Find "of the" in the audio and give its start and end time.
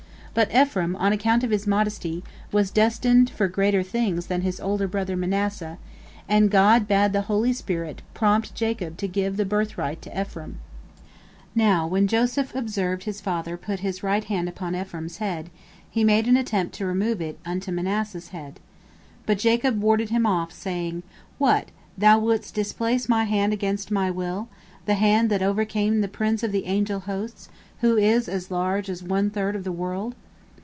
26.41-26.65, 29.55-29.71